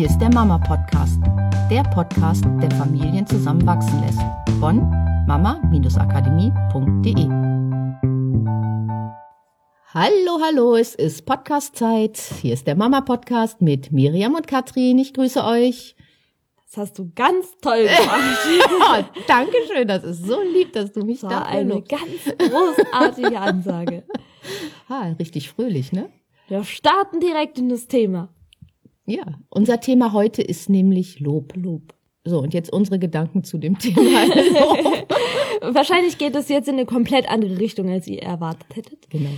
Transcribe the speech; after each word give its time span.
Hier 0.00 0.08
ist 0.08 0.18
der 0.18 0.32
Mama 0.32 0.56
Podcast, 0.56 1.20
der 1.70 1.82
Podcast, 1.82 2.46
der 2.62 2.70
Familien 2.70 3.26
zusammenwachsen 3.26 4.00
lässt. 4.00 4.22
Von 4.58 4.88
mama-akademie.de. 5.26 7.28
Hallo, 9.92 10.40
hallo, 10.42 10.76
es 10.76 10.94
ist 10.94 11.26
Podcast-Zeit. 11.26 12.16
Hier 12.40 12.54
ist 12.54 12.66
der 12.66 12.76
Mama 12.76 13.02
Podcast 13.02 13.60
mit 13.60 13.92
Miriam 13.92 14.34
und 14.34 14.46
Katrin. 14.46 14.98
Ich 14.98 15.12
grüße 15.12 15.44
euch. 15.44 15.96
Das 16.64 16.78
hast 16.78 16.98
du 16.98 17.12
ganz 17.14 17.58
toll 17.60 17.82
gemacht. 17.82 18.38
oh, 18.80 19.04
Dankeschön, 19.28 19.86
das 19.86 20.04
ist 20.04 20.24
so 20.24 20.40
lieb, 20.40 20.72
dass 20.72 20.92
du 20.92 21.04
mich 21.04 21.20
das 21.20 21.28
da 21.28 21.40
war 21.40 21.46
eine 21.46 21.82
ganz 21.82 22.24
großartige 22.38 23.38
Ansage. 23.48 24.04
Ah, 24.88 25.12
richtig 25.18 25.50
fröhlich, 25.50 25.92
ne? 25.92 26.10
Wir 26.48 26.64
starten 26.64 27.20
direkt 27.20 27.58
in 27.58 27.68
das 27.68 27.86
Thema. 27.86 28.30
Ja, 29.10 29.24
unser 29.48 29.80
Thema 29.80 30.12
heute 30.12 30.40
ist 30.40 30.68
nämlich 30.68 31.18
Lob. 31.18 31.54
Lob. 31.56 31.94
So, 32.22 32.38
und 32.38 32.54
jetzt 32.54 32.72
unsere 32.72 33.00
Gedanken 33.00 33.42
zu 33.42 33.58
dem 33.58 33.76
Thema. 33.76 34.00
Wahrscheinlich 35.62 36.16
geht 36.16 36.36
es 36.36 36.48
jetzt 36.48 36.68
in 36.68 36.74
eine 36.74 36.86
komplett 36.86 37.28
andere 37.28 37.58
Richtung, 37.58 37.90
als 37.90 38.06
ihr 38.06 38.22
erwartet 38.22 38.76
hättet. 38.76 39.10
Genau. 39.10 39.30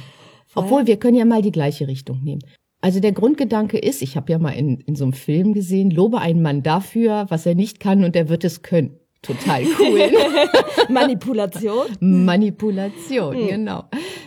Obwohl, 0.55 0.87
wir 0.87 0.99
können 0.99 1.17
ja 1.17 1.25
mal 1.25 1.41
die 1.41 1.53
gleiche 1.53 1.89
Richtung 1.89 2.23
nehmen. 2.23 2.43
Also 2.83 3.01
der 3.01 3.13
Grundgedanke 3.13 3.79
ist, 3.79 4.03
ich 4.03 4.15
habe 4.17 4.31
ja 4.31 4.39
mal 4.39 4.51
in, 4.51 4.81
in 4.81 4.95
so 4.95 5.05
einem 5.05 5.15
Film 5.15 5.55
gesehen, 5.55 5.91
lobe 5.91 6.19
einen 6.19 6.43
Mann 6.43 6.63
dafür, 6.63 7.25
was 7.31 7.47
er 7.47 7.55
nicht 7.55 7.81
kann 7.81 8.05
und 8.05 8.15
er 8.15 8.29
wird 8.29 8.45
es 8.45 8.61
können. 8.61 8.99
Total 9.23 9.63
cool. 9.79 10.11
Manipulation. 10.91 11.87
Manipulation, 12.01 13.37
hm. 13.37 13.47
genau. 13.49 13.85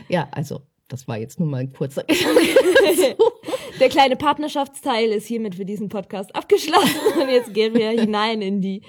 Ja, 0.09 0.27
also 0.31 0.62
das 0.88 1.08
war 1.08 1.17
jetzt 1.17 1.39
nur 1.39 1.50
mal 1.50 1.58
ein 1.58 1.73
kurzer 1.73 2.03
Der 3.80 3.90
kleine 3.90 4.16
Partnerschaftsteil 4.16 5.10
ist 5.10 5.28
hiermit 5.28 5.56
für 5.56 5.66
diesen 5.66 5.90
Podcast 5.90 6.36
abgeschlossen 6.36 7.00
und 7.22 7.30
jetzt 7.30 7.54
gehen 7.54 7.73
wir 7.73 7.90
hinein 7.90 8.42
in 8.42 8.62
die 8.62 8.82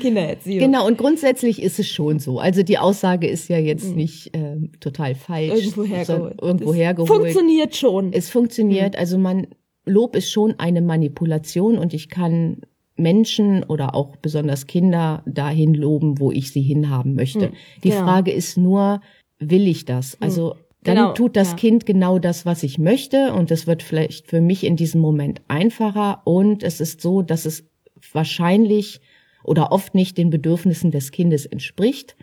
Kindererziehung. 0.00 0.60
Genau, 0.60 0.86
und 0.86 0.98
grundsätzlich 0.98 1.60
ist 1.60 1.78
es 1.78 1.88
schon 1.88 2.18
so. 2.18 2.38
Also 2.38 2.62
die 2.62 2.78
Aussage 2.78 3.26
ist 3.26 3.48
ja 3.48 3.58
jetzt 3.58 3.90
mhm. 3.90 3.96
nicht 3.96 4.34
äh, 4.34 4.56
total 4.78 5.14
falsch. 5.14 5.52
Irgendwo 5.52 5.84
hergeholt. 5.84 6.40
Irgendwo 6.40 6.74
hergeholt. 6.74 7.08
Funktioniert 7.08 7.76
schon. 7.76 8.12
Es 8.12 8.30
funktioniert. 8.30 8.94
Mhm. 8.94 9.00
Also 9.00 9.18
man, 9.18 9.46
Lob 9.84 10.14
ist 10.14 10.30
schon 10.30 10.54
eine 10.58 10.80
Manipulation 10.80 11.78
und 11.78 11.92
ich 11.92 12.08
kann 12.08 12.62
Menschen 12.96 13.64
oder 13.64 13.94
auch 13.94 14.16
besonders 14.16 14.66
Kinder 14.66 15.22
dahin 15.26 15.74
loben, 15.74 16.20
wo 16.20 16.30
ich 16.30 16.52
sie 16.52 16.62
hinhaben 16.62 17.14
möchte. 17.14 17.48
Mhm. 17.48 17.52
Die 17.82 17.88
ja. 17.88 18.04
Frage 18.04 18.30
ist 18.30 18.56
nur, 18.56 19.00
will 19.38 19.66
ich 19.66 19.84
das? 19.84 20.18
Mhm. 20.18 20.24
Also 20.24 20.54
dann 20.82 20.96
genau, 20.96 21.12
tut 21.12 21.36
das 21.36 21.50
ja. 21.50 21.56
Kind 21.56 21.84
genau 21.84 22.18
das, 22.18 22.46
was 22.46 22.62
ich 22.62 22.78
möchte 22.78 23.34
und 23.34 23.50
es 23.50 23.66
wird 23.66 23.82
vielleicht 23.82 24.26
für 24.28 24.40
mich 24.40 24.64
in 24.64 24.76
diesem 24.76 25.00
Moment 25.00 25.42
einfacher 25.48 26.22
und 26.24 26.62
es 26.62 26.80
ist 26.80 27.00
so, 27.02 27.20
dass 27.22 27.44
es 27.44 27.68
wahrscheinlich 28.12 29.00
oder 29.44 29.72
oft 29.72 29.94
nicht 29.94 30.16
den 30.16 30.30
Bedürfnissen 30.30 30.90
des 30.90 31.10
Kindes 31.10 31.44
entspricht 31.44 32.16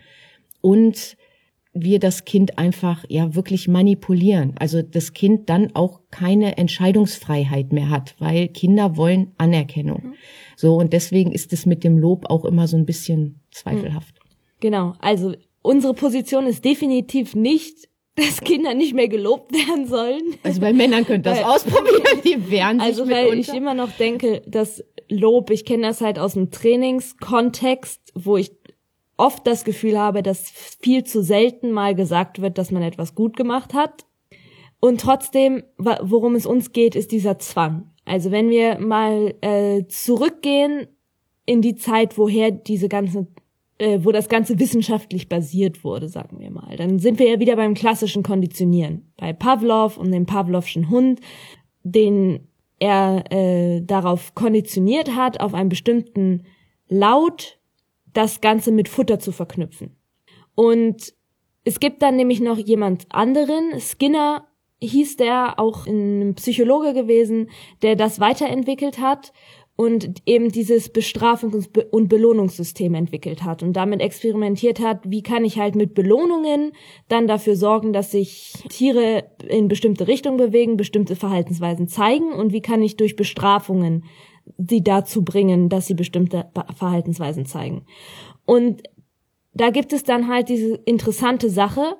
und 0.60 1.16
wir 1.72 2.00
das 2.00 2.24
Kind 2.24 2.58
einfach 2.58 3.04
ja 3.08 3.34
wirklich 3.34 3.68
manipulieren. 3.68 4.54
Also 4.58 4.82
das 4.82 5.12
Kind 5.12 5.48
dann 5.48 5.74
auch 5.74 6.00
keine 6.10 6.56
Entscheidungsfreiheit 6.56 7.72
mehr 7.72 7.90
hat, 7.90 8.16
weil 8.18 8.48
Kinder 8.48 8.96
wollen 8.96 9.32
Anerkennung. 9.38 10.02
Mhm. 10.02 10.14
So 10.56 10.76
und 10.76 10.92
deswegen 10.92 11.30
ist 11.30 11.52
es 11.52 11.66
mit 11.66 11.84
dem 11.84 11.98
Lob 11.98 12.28
auch 12.28 12.44
immer 12.44 12.66
so 12.66 12.76
ein 12.76 12.86
bisschen 12.86 13.40
zweifelhaft. 13.50 14.18
Genau, 14.60 14.94
also 14.98 15.34
unsere 15.62 15.94
Position 15.94 16.46
ist 16.46 16.64
definitiv 16.64 17.36
nicht 17.36 17.87
dass 18.18 18.40
Kinder 18.40 18.74
nicht 18.74 18.94
mehr 18.94 19.08
gelobt 19.08 19.52
werden 19.52 19.86
sollen. 19.86 20.22
Also 20.42 20.60
bei 20.60 20.72
Männern 20.72 21.06
könnt 21.06 21.26
ihr 21.26 21.32
das 21.34 21.44
ausprobieren, 21.44 22.20
die 22.24 22.50
wehren 22.50 22.80
sich 22.80 22.88
Also 22.88 23.08
weil 23.08 23.30
mitunter. 23.30 23.52
ich 23.52 23.56
immer 23.56 23.74
noch 23.74 23.90
denke, 23.92 24.42
dass 24.46 24.84
Lob, 25.08 25.50
ich 25.50 25.64
kenne 25.64 25.86
das 25.86 26.00
halt 26.00 26.18
aus 26.18 26.34
dem 26.34 26.50
Trainingskontext, 26.50 28.12
wo 28.14 28.36
ich 28.36 28.52
oft 29.16 29.46
das 29.46 29.64
Gefühl 29.64 29.98
habe, 29.98 30.22
dass 30.22 30.50
viel 30.80 31.04
zu 31.04 31.22
selten 31.22 31.72
mal 31.72 31.94
gesagt 31.94 32.40
wird, 32.40 32.58
dass 32.58 32.70
man 32.70 32.82
etwas 32.82 33.14
gut 33.14 33.36
gemacht 33.36 33.74
hat. 33.74 34.04
Und 34.80 35.00
trotzdem, 35.00 35.64
worum 35.76 36.34
es 36.36 36.46
uns 36.46 36.72
geht, 36.72 36.94
ist 36.94 37.10
dieser 37.10 37.38
Zwang. 37.38 37.90
Also 38.04 38.30
wenn 38.30 38.48
wir 38.48 38.78
mal 38.78 39.34
äh, 39.40 39.86
zurückgehen 39.88 40.86
in 41.46 41.62
die 41.62 41.74
Zeit, 41.74 42.16
woher 42.16 42.50
diese 42.50 42.88
ganzen 42.88 43.34
äh, 43.78 44.00
wo 44.02 44.12
das 44.12 44.28
Ganze 44.28 44.58
wissenschaftlich 44.58 45.28
basiert 45.28 45.84
wurde, 45.84 46.08
sagen 46.08 46.40
wir 46.40 46.50
mal. 46.50 46.76
Dann 46.76 46.98
sind 46.98 47.18
wir 47.18 47.28
ja 47.28 47.40
wieder 47.40 47.56
beim 47.56 47.74
klassischen 47.74 48.22
Konditionieren. 48.22 49.12
Bei 49.16 49.32
Pavlov 49.32 49.96
und 49.96 50.10
dem 50.10 50.26
Pavlovschen 50.26 50.90
Hund, 50.90 51.20
den 51.84 52.48
er 52.80 53.24
äh, 53.32 53.80
darauf 53.80 54.34
konditioniert 54.34 55.14
hat, 55.14 55.40
auf 55.40 55.54
einen 55.54 55.68
bestimmten 55.68 56.44
Laut 56.88 57.58
das 58.12 58.40
Ganze 58.40 58.72
mit 58.72 58.88
Futter 58.88 59.18
zu 59.18 59.32
verknüpfen. 59.32 59.96
Und 60.54 61.14
es 61.64 61.80
gibt 61.80 62.02
dann 62.02 62.16
nämlich 62.16 62.40
noch 62.40 62.58
jemand 62.58 63.06
anderen, 63.10 63.78
Skinner 63.78 64.48
hieß 64.80 65.16
der, 65.16 65.58
auch 65.58 65.86
ein 65.86 66.34
Psychologe 66.36 66.94
gewesen, 66.94 67.50
der 67.82 67.96
das 67.96 68.20
weiterentwickelt 68.20 68.98
hat 68.98 69.32
und 69.80 70.22
eben 70.26 70.50
dieses 70.50 70.92
Bestrafungs- 70.92 71.68
und 71.92 72.08
Belohnungssystem 72.08 72.94
entwickelt 72.94 73.44
hat 73.44 73.62
und 73.62 73.74
damit 73.74 74.00
experimentiert 74.00 74.80
hat, 74.80 75.08
wie 75.08 75.22
kann 75.22 75.44
ich 75.44 75.60
halt 75.60 75.76
mit 75.76 75.94
Belohnungen 75.94 76.72
dann 77.06 77.28
dafür 77.28 77.54
sorgen, 77.54 77.92
dass 77.92 78.10
sich 78.10 78.54
Tiere 78.70 79.30
in 79.48 79.68
bestimmte 79.68 80.08
Richtungen 80.08 80.36
bewegen, 80.36 80.76
bestimmte 80.76 81.14
Verhaltensweisen 81.14 81.86
zeigen 81.86 82.32
und 82.32 82.52
wie 82.52 82.60
kann 82.60 82.82
ich 82.82 82.96
durch 82.96 83.14
Bestrafungen 83.14 84.02
sie 84.56 84.82
dazu 84.82 85.24
bringen, 85.24 85.68
dass 85.68 85.86
sie 85.86 85.94
bestimmte 85.94 86.50
Verhaltensweisen 86.76 87.46
zeigen. 87.46 87.84
Und 88.46 88.82
da 89.54 89.70
gibt 89.70 89.92
es 89.92 90.02
dann 90.02 90.26
halt 90.26 90.48
diese 90.48 90.74
interessante 90.86 91.50
Sache, 91.50 91.96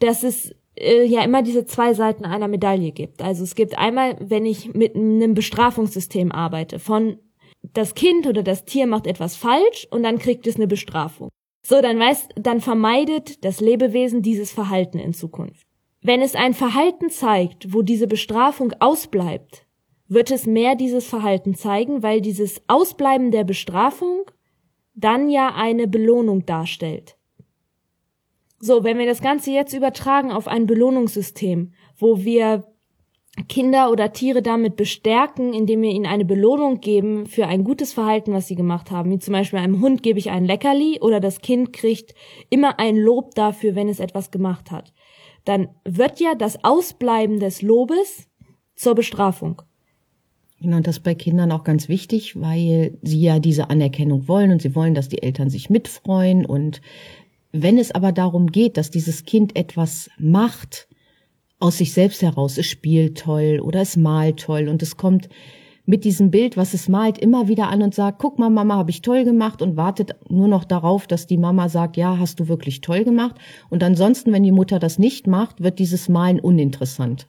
dass 0.00 0.24
es 0.24 0.56
äh, 0.76 1.04
ja 1.04 1.22
immer 1.22 1.42
diese 1.42 1.64
zwei 1.64 1.94
Seiten 1.94 2.24
einer 2.24 2.48
Medaille 2.48 2.92
gibt. 2.92 3.22
Also 3.22 3.44
es 3.44 3.54
gibt 3.54 3.78
einmal, 3.78 4.16
wenn 4.20 4.46
ich 4.46 4.74
mit 4.74 4.94
einem 4.94 5.34
Bestrafungssystem 5.34 6.32
arbeite, 6.32 6.78
von 6.78 7.18
das 7.62 7.94
Kind 7.94 8.26
oder 8.26 8.42
das 8.42 8.64
Tier 8.64 8.86
macht 8.86 9.06
etwas 9.06 9.36
falsch 9.36 9.86
und 9.90 10.02
dann 10.02 10.18
kriegt 10.18 10.46
es 10.46 10.56
eine 10.56 10.66
Bestrafung. 10.66 11.28
So, 11.64 11.80
dann 11.80 11.98
weiß, 11.98 12.28
dann 12.34 12.60
vermeidet 12.60 13.44
das 13.44 13.60
Lebewesen 13.60 14.22
dieses 14.22 14.50
Verhalten 14.50 14.98
in 14.98 15.14
Zukunft. 15.14 15.66
Wenn 16.00 16.20
es 16.20 16.34
ein 16.34 16.54
Verhalten 16.54 17.10
zeigt, 17.10 17.72
wo 17.72 17.82
diese 17.82 18.08
Bestrafung 18.08 18.72
ausbleibt, 18.80 19.64
wird 20.08 20.32
es 20.32 20.46
mehr 20.46 20.74
dieses 20.74 21.06
Verhalten 21.06 21.54
zeigen, 21.54 22.02
weil 22.02 22.20
dieses 22.20 22.60
Ausbleiben 22.66 23.30
der 23.30 23.44
Bestrafung 23.44 24.24
dann 24.94 25.30
ja 25.30 25.54
eine 25.54 25.86
Belohnung 25.86 26.44
darstellt. 26.44 27.16
So, 28.64 28.84
wenn 28.84 28.96
wir 28.96 29.06
das 29.06 29.20
Ganze 29.20 29.50
jetzt 29.50 29.74
übertragen 29.74 30.30
auf 30.30 30.46
ein 30.46 30.66
Belohnungssystem, 30.68 31.72
wo 31.98 32.22
wir 32.22 32.62
Kinder 33.48 33.90
oder 33.90 34.12
Tiere 34.12 34.40
damit 34.40 34.76
bestärken, 34.76 35.52
indem 35.52 35.82
wir 35.82 35.90
ihnen 35.90 36.06
eine 36.06 36.24
Belohnung 36.24 36.78
geben 36.78 37.26
für 37.26 37.48
ein 37.48 37.64
gutes 37.64 37.92
Verhalten, 37.92 38.32
was 38.32 38.46
sie 38.46 38.54
gemacht 38.54 38.92
haben. 38.92 39.10
Wie 39.10 39.18
zum 39.18 39.32
Beispiel 39.32 39.58
einem 39.58 39.80
Hund 39.80 40.04
gebe 40.04 40.20
ich 40.20 40.30
ein 40.30 40.44
Leckerli 40.44 41.00
oder 41.00 41.18
das 41.18 41.40
Kind 41.40 41.72
kriegt 41.72 42.14
immer 42.50 42.78
ein 42.78 42.96
Lob 42.96 43.34
dafür, 43.34 43.74
wenn 43.74 43.88
es 43.88 43.98
etwas 43.98 44.30
gemacht 44.30 44.70
hat. 44.70 44.92
Dann 45.44 45.70
wird 45.84 46.20
ja 46.20 46.36
das 46.36 46.62
Ausbleiben 46.62 47.40
des 47.40 47.62
Lobes 47.62 48.28
zur 48.76 48.94
Bestrafung. 48.94 49.62
Genau, 50.60 50.78
das 50.78 51.00
bei 51.00 51.16
Kindern 51.16 51.50
auch 51.50 51.64
ganz 51.64 51.88
wichtig, 51.88 52.40
weil 52.40 52.96
sie 53.02 53.20
ja 53.20 53.40
diese 53.40 53.70
Anerkennung 53.70 54.28
wollen 54.28 54.52
und 54.52 54.62
sie 54.62 54.76
wollen, 54.76 54.94
dass 54.94 55.08
die 55.08 55.20
Eltern 55.20 55.50
sich 55.50 55.68
mitfreuen 55.68 56.46
und 56.46 56.80
wenn 57.52 57.78
es 57.78 57.92
aber 57.92 58.12
darum 58.12 58.46
geht, 58.48 58.76
dass 58.76 58.90
dieses 58.90 59.24
Kind 59.24 59.56
etwas 59.56 60.10
macht, 60.18 60.88
aus 61.58 61.78
sich 61.78 61.92
selbst 61.92 62.22
heraus, 62.22 62.58
es 62.58 62.66
spielt 62.66 63.18
toll 63.18 63.60
oder 63.62 63.82
es 63.82 63.96
malt 63.96 64.40
toll 64.40 64.68
und 64.68 64.82
es 64.82 64.96
kommt 64.96 65.28
mit 65.84 66.04
diesem 66.04 66.30
Bild, 66.30 66.56
was 66.56 66.74
es 66.74 66.88
malt, 66.88 67.18
immer 67.18 67.48
wieder 67.48 67.68
an 67.68 67.82
und 67.82 67.94
sagt, 67.94 68.18
guck 68.18 68.38
mal, 68.38 68.50
Mama, 68.50 68.76
habe 68.76 68.90
ich 68.90 69.02
toll 69.02 69.24
gemacht 69.24 69.62
und 69.62 69.76
wartet 69.76 70.14
nur 70.28 70.48
noch 70.48 70.64
darauf, 70.64 71.06
dass 71.06 71.26
die 71.26 71.38
Mama 71.38 71.68
sagt, 71.68 71.96
ja, 71.96 72.18
hast 72.18 72.40
du 72.40 72.48
wirklich 72.48 72.80
toll 72.80 73.04
gemacht. 73.04 73.36
Und 73.68 73.82
ansonsten, 73.82 74.32
wenn 74.32 74.44
die 74.44 74.52
Mutter 74.52 74.78
das 74.78 74.98
nicht 74.98 75.26
macht, 75.26 75.62
wird 75.62 75.78
dieses 75.78 76.08
Malen 76.08 76.40
uninteressant, 76.40 77.28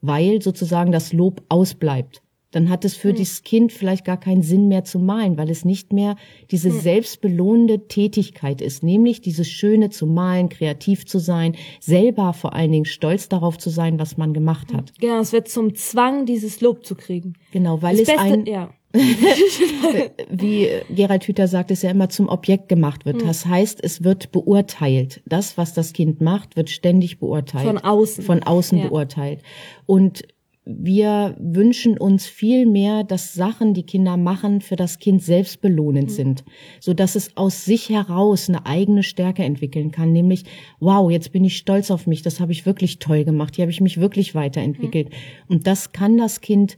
weil 0.00 0.40
sozusagen 0.40 0.92
das 0.92 1.12
Lob 1.12 1.42
ausbleibt 1.48 2.22
dann 2.50 2.68
hat 2.68 2.84
es 2.84 2.96
für 2.96 3.10
hm. 3.10 3.16
dieses 3.16 3.42
Kind 3.42 3.72
vielleicht 3.72 4.04
gar 4.04 4.18
keinen 4.18 4.42
Sinn 4.42 4.68
mehr 4.68 4.84
zu 4.84 4.98
malen, 4.98 5.38
weil 5.38 5.50
es 5.50 5.64
nicht 5.64 5.92
mehr 5.92 6.16
diese 6.50 6.70
hm. 6.70 6.80
selbstbelohnende 6.80 7.86
Tätigkeit 7.88 8.60
ist, 8.60 8.82
nämlich 8.82 9.20
dieses 9.20 9.48
Schöne 9.48 9.90
zu 9.90 10.06
malen, 10.06 10.48
kreativ 10.48 11.06
zu 11.06 11.18
sein, 11.18 11.56
selber 11.80 12.32
vor 12.32 12.54
allen 12.54 12.72
Dingen 12.72 12.84
stolz 12.84 13.28
darauf 13.28 13.58
zu 13.58 13.70
sein, 13.70 13.98
was 13.98 14.16
man 14.16 14.34
gemacht 14.34 14.72
hat. 14.74 14.92
Genau, 14.98 15.20
es 15.20 15.32
wird 15.32 15.48
zum 15.48 15.74
Zwang, 15.74 16.26
dieses 16.26 16.60
Lob 16.60 16.84
zu 16.84 16.94
kriegen. 16.94 17.34
Genau, 17.52 17.82
weil 17.82 17.96
das 17.96 18.08
es 18.08 18.14
Beste, 18.14 18.22
ein, 18.22 18.46
ja. 18.46 18.70
wie 20.30 20.68
Gerald 20.90 21.24
Hüther 21.24 21.46
sagt, 21.46 21.70
es 21.70 21.82
ja 21.82 21.90
immer 21.90 22.08
zum 22.08 22.28
Objekt 22.28 22.68
gemacht 22.68 23.04
wird. 23.04 23.20
Hm. 23.20 23.28
Das 23.28 23.46
heißt, 23.46 23.82
es 23.84 24.02
wird 24.02 24.32
beurteilt. 24.32 25.22
Das, 25.26 25.56
was 25.56 25.74
das 25.74 25.92
Kind 25.92 26.20
macht, 26.20 26.56
wird 26.56 26.70
ständig 26.70 27.20
beurteilt. 27.20 27.66
Von 27.66 27.78
außen. 27.78 28.24
Von 28.24 28.42
außen 28.42 28.78
ja. 28.78 28.88
beurteilt. 28.88 29.42
Und 29.86 30.24
wir 30.64 31.36
wünschen 31.38 31.96
uns 31.96 32.26
viel 32.26 32.66
mehr, 32.66 33.02
dass 33.02 33.32
Sachen, 33.32 33.72
die 33.72 33.84
Kinder 33.84 34.16
machen, 34.16 34.60
für 34.60 34.76
das 34.76 34.98
Kind 34.98 35.22
selbst 35.22 35.60
belohnend 35.60 36.10
mhm. 36.10 36.14
sind, 36.14 36.44
so 36.80 36.92
dass 36.92 37.16
es 37.16 37.36
aus 37.36 37.64
sich 37.64 37.88
heraus 37.88 38.48
eine 38.48 38.66
eigene 38.66 39.02
Stärke 39.02 39.42
entwickeln 39.42 39.90
kann, 39.90 40.12
nämlich 40.12 40.44
wow, 40.78 41.10
jetzt 41.10 41.32
bin 41.32 41.44
ich 41.44 41.56
stolz 41.56 41.90
auf 41.90 42.06
mich, 42.06 42.22
das 42.22 42.40
habe 42.40 42.52
ich 42.52 42.66
wirklich 42.66 42.98
toll 42.98 43.24
gemacht, 43.24 43.56
hier 43.56 43.62
habe 43.62 43.72
ich 43.72 43.80
mich 43.80 44.00
wirklich 44.00 44.34
weiterentwickelt. 44.34 45.08
Mhm. 45.08 45.14
Und 45.48 45.66
das 45.66 45.92
kann 45.92 46.18
das 46.18 46.40
Kind 46.40 46.76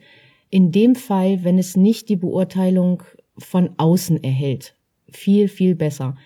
in 0.49 0.71
dem 0.71 0.95
Fall, 0.95 1.43
wenn 1.45 1.59
es 1.59 1.77
nicht 1.77 2.09
die 2.09 2.17
Beurteilung 2.17 3.03
von 3.37 3.71
außen 3.79 4.23
erhält, 4.23 4.77
viel 5.11 5.49
viel 5.49 5.75
besser. 5.75 6.17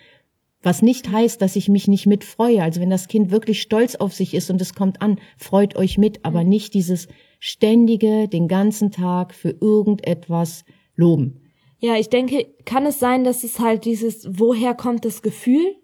Was 0.67 0.81
nicht 0.81 1.09
heißt, 1.09 1.41
dass 1.41 1.55
ich 1.55 1.69
mich 1.69 1.87
nicht 1.87 2.07
mitfreue. 2.07 2.61
Also 2.61 2.81
wenn 2.81 2.89
das 2.89 3.07
Kind 3.07 3.31
wirklich 3.31 3.61
stolz 3.61 3.95
auf 3.95 4.13
sich 4.13 4.33
ist 4.33 4.49
und 4.49 4.59
es 4.59 4.75
kommt 4.75 5.01
an, 5.01 5.17
freut 5.37 5.77
euch 5.77 5.97
mit, 5.97 6.25
aber 6.25 6.43
mhm. 6.43 6.49
nicht 6.49 6.73
dieses 6.73 7.07
ständige, 7.39 8.27
den 8.27 8.49
ganzen 8.49 8.91
Tag 8.91 9.33
für 9.33 9.55
irgendetwas 9.61 10.65
loben. 10.97 11.39
Ja, 11.79 11.95
ich 11.95 12.09
denke, 12.09 12.47
kann 12.65 12.85
es 12.85 12.99
sein, 12.99 13.23
dass 13.23 13.45
es 13.45 13.61
halt 13.61 13.85
dieses, 13.85 14.27
woher 14.29 14.73
kommt 14.73 15.05
das 15.05 15.21
Gefühl 15.21 15.77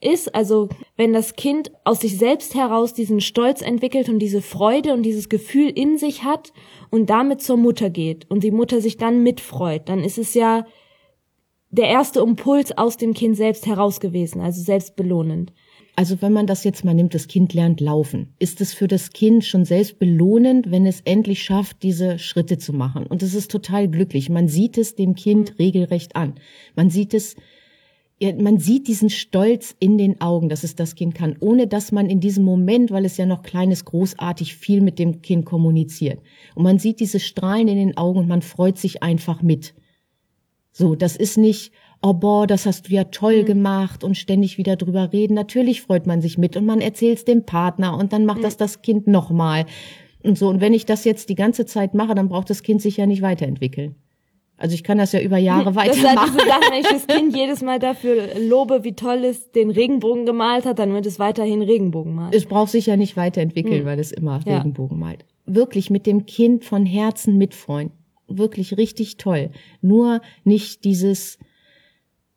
ist? 0.00 0.34
Also, 0.34 0.68
wenn 0.96 1.12
das 1.12 1.36
Kind 1.36 1.70
aus 1.84 2.00
sich 2.00 2.18
selbst 2.18 2.56
heraus 2.56 2.92
diesen 2.92 3.20
Stolz 3.20 3.62
entwickelt 3.62 4.08
und 4.08 4.18
diese 4.18 4.42
Freude 4.42 4.94
und 4.94 5.04
dieses 5.04 5.28
Gefühl 5.28 5.70
in 5.70 5.96
sich 5.96 6.24
hat 6.24 6.52
und 6.90 7.08
damit 7.08 7.40
zur 7.40 7.56
Mutter 7.56 7.88
geht 7.88 8.28
und 8.28 8.42
die 8.42 8.50
Mutter 8.50 8.80
sich 8.80 8.96
dann 8.96 9.22
mitfreut, 9.22 9.82
dann 9.88 10.00
ist 10.00 10.18
es 10.18 10.34
ja 10.34 10.66
der 11.74 11.88
erste 11.88 12.20
Impuls 12.20 12.76
aus 12.78 12.96
dem 12.96 13.14
Kind 13.14 13.36
selbst 13.36 13.66
heraus 13.66 13.98
gewesen, 13.98 14.40
also 14.40 14.62
selbstbelohnend. 14.62 15.52
Also 15.96 16.22
wenn 16.22 16.32
man 16.32 16.46
das 16.46 16.64
jetzt 16.64 16.84
mal 16.84 16.94
nimmt, 16.94 17.14
das 17.14 17.28
Kind 17.28 17.52
lernt 17.52 17.80
laufen, 17.80 18.34
ist 18.38 18.60
es 18.60 18.74
für 18.74 18.88
das 18.88 19.10
Kind 19.10 19.44
schon 19.44 19.64
selbst 19.64 19.98
belohnend, 19.98 20.70
wenn 20.70 20.86
es 20.86 21.00
endlich 21.02 21.42
schafft, 21.42 21.82
diese 21.82 22.18
Schritte 22.18 22.58
zu 22.58 22.72
machen. 22.72 23.06
Und 23.06 23.22
es 23.22 23.34
ist 23.34 23.50
total 23.50 23.88
glücklich. 23.88 24.28
Man 24.28 24.48
sieht 24.48 24.76
es 24.78 24.94
dem 24.94 25.14
Kind 25.14 25.58
regelrecht 25.58 26.16
an. 26.16 26.34
Man 26.74 26.90
sieht 26.90 27.14
es, 27.14 27.36
man 28.20 28.58
sieht 28.58 28.88
diesen 28.88 29.10
Stolz 29.10 29.74
in 29.78 29.98
den 29.98 30.20
Augen, 30.20 30.48
dass 30.48 30.64
es 30.64 30.74
das 30.74 30.94
Kind 30.96 31.14
kann, 31.14 31.36
ohne 31.40 31.66
dass 31.68 31.92
man 31.92 32.08
in 32.08 32.20
diesem 32.20 32.44
Moment, 32.44 32.90
weil 32.90 33.04
es 33.04 33.16
ja 33.16 33.26
noch 33.26 33.42
klein 33.42 33.70
ist, 33.70 33.84
großartig 33.84 34.54
viel 34.56 34.80
mit 34.80 34.98
dem 34.98 35.22
Kind 35.22 35.44
kommuniziert. 35.44 36.20
Und 36.54 36.64
man 36.64 36.78
sieht 36.78 36.98
diese 36.98 37.20
Strahlen 37.20 37.68
in 37.68 37.78
den 37.78 37.96
Augen 37.96 38.20
und 38.20 38.28
man 38.28 38.42
freut 38.42 38.78
sich 38.78 39.02
einfach 39.02 39.42
mit. 39.42 39.74
So, 40.76 40.96
das 40.96 41.14
ist 41.14 41.38
nicht, 41.38 41.72
oh 42.02 42.14
boah, 42.14 42.48
das 42.48 42.66
hast 42.66 42.88
du 42.88 42.92
ja 42.92 43.04
toll 43.04 43.42
mhm. 43.42 43.46
gemacht 43.46 44.02
und 44.02 44.16
ständig 44.16 44.58
wieder 44.58 44.74
drüber 44.74 45.12
reden. 45.12 45.34
Natürlich 45.34 45.82
freut 45.82 46.04
man 46.04 46.20
sich 46.20 46.36
mit 46.36 46.56
und 46.56 46.66
man 46.66 46.80
erzählt's 46.80 47.24
dem 47.24 47.46
Partner 47.46 47.96
und 47.96 48.12
dann 48.12 48.26
macht 48.26 48.38
mhm. 48.38 48.42
das 48.42 48.56
das 48.56 48.82
Kind 48.82 49.06
nochmal. 49.06 49.66
Und 50.24 50.36
so, 50.36 50.48
und 50.48 50.60
wenn 50.60 50.74
ich 50.74 50.84
das 50.84 51.04
jetzt 51.04 51.28
die 51.28 51.36
ganze 51.36 51.64
Zeit 51.64 51.94
mache, 51.94 52.16
dann 52.16 52.28
braucht 52.28 52.50
das 52.50 52.64
Kind 52.64 52.82
sich 52.82 52.96
ja 52.96 53.06
nicht 53.06 53.22
weiterentwickeln. 53.22 53.94
Also 54.56 54.74
ich 54.74 54.82
kann 54.82 54.98
das 54.98 55.12
ja 55.12 55.20
über 55.20 55.38
Jahre 55.38 55.74
weitermachen. 55.76 56.02
Das 56.02 56.26
ist 56.26 56.34
diese 56.34 56.48
Sache, 56.48 56.72
wenn 56.72 56.80
ich 56.80 56.88
das 56.88 57.06
Kind 57.06 57.36
jedes 57.36 57.62
Mal 57.62 57.78
dafür 57.78 58.40
lobe, 58.40 58.82
wie 58.82 58.94
toll 58.94 59.24
es 59.24 59.52
den 59.52 59.70
Regenbogen 59.70 60.26
gemalt 60.26 60.66
hat, 60.66 60.80
dann 60.80 60.92
wird 60.92 61.06
es 61.06 61.20
weiterhin 61.20 61.62
Regenbogen 61.62 62.16
malen. 62.16 62.32
Es 62.34 62.46
braucht 62.46 62.72
sich 62.72 62.86
ja 62.86 62.96
nicht 62.96 63.16
weiterentwickeln, 63.16 63.80
hm. 63.80 63.84
weil 63.86 64.00
es 64.00 64.10
immer 64.10 64.40
ja. 64.44 64.56
Regenbogen 64.56 64.98
malt. 64.98 65.24
Wirklich 65.46 65.88
mit 65.88 66.04
dem 66.04 66.26
Kind 66.26 66.64
von 66.64 66.84
Herzen 66.84 67.38
mitfreuen. 67.38 67.92
Wirklich 68.26 68.76
richtig 68.76 69.16
toll. 69.16 69.50
Nur 69.80 70.20
nicht 70.44 70.84
dieses, 70.84 71.38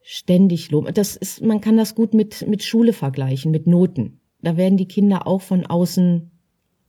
ständig 0.10 0.72
loben. 0.72 0.94
Das 0.94 1.18
ist, 1.18 1.42
man 1.42 1.60
kann 1.60 1.75
das 1.75 1.94
gut 1.94 2.13
mit, 2.13 2.48
mit 2.48 2.63
Schule 2.63 2.94
vergleichen, 2.94 3.51
mit 3.51 3.68
Noten. 3.68 4.22
Da 4.42 4.56
werden 4.56 4.78
die 4.78 4.88
Kinder 4.88 5.28
auch 5.28 5.42
von 5.42 5.66
außen 5.66 6.31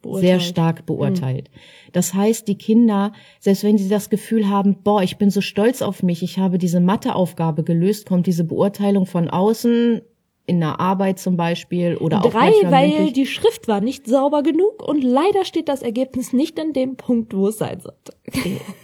beurteilt. 0.03 0.25
sehr 0.25 0.39
stark 0.39 0.87
beurteilt. 0.87 1.51
Mhm. 1.53 1.91
Das 1.93 2.15
heißt, 2.15 2.47
die 2.47 2.57
Kinder, 2.57 3.13
selbst 3.41 3.65
wenn 3.65 3.77
sie 3.77 3.89
das 3.89 4.09
Gefühl 4.09 4.49
haben, 4.49 4.85
boah, 4.85 5.03
ich 5.03 5.19
bin 5.19 5.31
so 5.31 5.41
stolz 5.41 5.83
auf 5.83 6.05
mich, 6.05 6.23
ich 6.23 6.39
habe 6.39 6.59
diese 6.59 6.79
Matheaufgabe 6.79 7.65
gelöst, 7.65 8.07
kommt 8.07 8.29
diese 8.29 8.45
Beurteilung 8.45 9.05
von 9.05 9.29
außen 9.29 10.01
in 10.49 10.61
der 10.61 10.81
Arbeit 10.81 11.19
zum 11.19 11.37
Beispiel 11.37 11.97
oder 11.97 12.25
auch 12.25 12.31
Drei, 12.31 12.53
weil 12.65 13.13
die 13.13 13.27
Schrift 13.27 13.69
war 13.69 13.81
nicht 13.81 14.07
sauber 14.07 14.43
genug 14.43 14.87
und 14.87 15.03
leider 15.03 15.45
steht 15.45 15.69
das 15.69 15.83
Ergebnis 15.83 16.33
nicht 16.33 16.59
an 16.59 16.73
dem 16.73 16.97
Punkt, 16.97 17.37
wo 17.37 17.49
es 17.49 17.59
sein 17.59 17.81
sollte. 17.81 18.13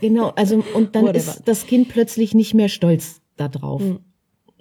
Genau, 0.01 0.33
also 0.37 0.63
und 0.75 0.95
dann 0.95 1.07
ist 1.09 1.43
das 1.47 1.67
Kind 1.67 1.89
plötzlich 1.89 2.35
nicht 2.35 2.55
mehr 2.55 2.69
stolz 2.69 3.23
darauf. 3.37 3.81
Mhm 3.81 4.01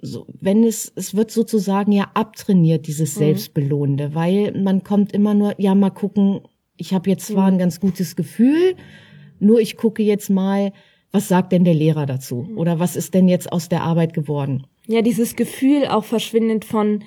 so, 0.04 0.26
wenn 0.40 0.64
es, 0.64 0.92
es 0.96 1.14
wird 1.14 1.30
sozusagen 1.30 1.90
ja 1.90 2.10
abtrainiert, 2.12 2.86
dieses 2.86 3.16
mhm. 3.16 3.20
Selbstbelohnende, 3.20 4.14
weil 4.14 4.52
man 4.52 4.84
kommt 4.84 5.12
immer 5.12 5.32
nur, 5.32 5.54
ja, 5.58 5.74
mal 5.74 5.90
gucken, 5.90 6.42
ich 6.76 6.92
habe 6.92 7.08
jetzt 7.08 7.28
zwar 7.28 7.48
mhm. 7.48 7.54
ein 7.54 7.58
ganz 7.58 7.80
gutes 7.80 8.14
Gefühl, 8.14 8.76
nur 9.38 9.60
ich 9.60 9.76
gucke 9.76 10.02
jetzt 10.02 10.28
mal, 10.28 10.72
was 11.10 11.28
sagt 11.28 11.52
denn 11.52 11.64
der 11.64 11.74
Lehrer 11.74 12.06
dazu? 12.06 12.46
Mhm. 12.48 12.58
Oder 12.58 12.78
was 12.78 12.96
ist 12.96 13.14
denn 13.14 13.28
jetzt 13.28 13.50
aus 13.50 13.68
der 13.68 13.82
Arbeit 13.82 14.12
geworden? 14.12 14.66
Ja, 14.86 15.02
dieses 15.02 15.36
Gefühl 15.36 15.86
auch 15.86 16.04
verschwindet 16.04 16.64
von, 16.64 17.04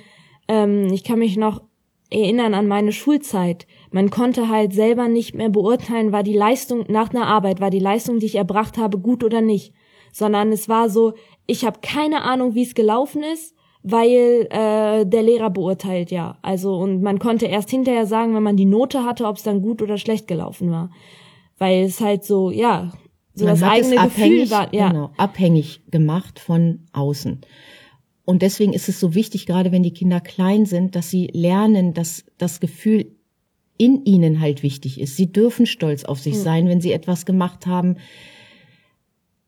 ähm, 0.47 0.87
ich 0.91 1.03
kann 1.03 1.19
mich 1.19 1.37
noch 1.37 1.61
erinnern 2.09 2.53
an 2.53 2.67
meine 2.67 2.91
Schulzeit. 2.91 3.67
Man 3.91 4.09
konnte 4.09 4.49
halt 4.49 4.73
selber 4.73 5.07
nicht 5.07 5.35
mehr 5.35 5.49
beurteilen, 5.49 6.11
war 6.11 6.23
die 6.23 6.37
Leistung 6.37 6.85
nach 6.87 7.13
einer 7.13 7.27
Arbeit, 7.27 7.59
war 7.59 7.69
die 7.69 7.79
Leistung, 7.79 8.19
die 8.19 8.25
ich 8.27 8.35
erbracht 8.35 8.77
habe, 8.77 8.97
gut 8.97 9.23
oder 9.23 9.41
nicht. 9.41 9.73
Sondern 10.11 10.51
es 10.51 10.69
war 10.69 10.89
so, 10.89 11.13
ich 11.45 11.65
habe 11.65 11.79
keine 11.81 12.23
Ahnung, 12.23 12.55
wie 12.55 12.63
es 12.63 12.75
gelaufen 12.75 13.23
ist, 13.23 13.53
weil 13.83 14.47
äh, 14.49 15.05
der 15.05 15.21
Lehrer 15.21 15.49
beurteilt 15.49 16.11
ja. 16.11 16.37
Also 16.41 16.75
und 16.77 17.01
man 17.01 17.19
konnte 17.19 17.45
erst 17.45 17.69
hinterher 17.69 18.05
sagen, 18.05 18.33
wenn 18.35 18.43
man 18.43 18.57
die 18.57 18.65
Note 18.65 19.03
hatte, 19.03 19.25
ob 19.25 19.37
es 19.37 19.43
dann 19.43 19.61
gut 19.61 19.81
oder 19.81 19.97
schlecht 19.97 20.27
gelaufen 20.27 20.71
war, 20.71 20.91
weil 21.57 21.83
es 21.83 22.01
halt 22.01 22.23
so 22.23 22.51
ja 22.51 22.91
so 23.39 23.45
man 23.45 23.59
das 23.59 23.63
eigene 23.63 24.03
Gefühl 24.03 24.49
war, 24.49 24.73
ja 24.73 24.89
genau, 24.89 25.11
abhängig 25.17 25.81
gemacht 25.91 26.39
von 26.39 26.79
außen. 26.93 27.41
Und 28.25 28.41
deswegen 28.41 28.73
ist 28.73 28.89
es 28.89 28.99
so 28.99 29.15
wichtig, 29.15 29.45
gerade 29.45 29.71
wenn 29.71 29.83
die 29.83 29.93
Kinder 29.93 30.19
klein 30.19 30.65
sind, 30.65 30.95
dass 30.95 31.09
sie 31.09 31.27
lernen, 31.31 31.93
dass 31.93 32.25
das 32.37 32.59
Gefühl 32.59 33.15
in 33.77 34.03
ihnen 34.05 34.41
halt 34.41 34.63
wichtig 34.63 34.99
ist. 34.99 35.15
Sie 35.15 35.31
dürfen 35.31 35.65
stolz 35.65 36.03
auf 36.03 36.19
sich 36.19 36.35
hm. 36.35 36.41
sein, 36.41 36.67
wenn 36.67 36.81
sie 36.81 36.91
etwas 36.91 37.25
gemacht 37.25 37.67
haben, 37.67 37.97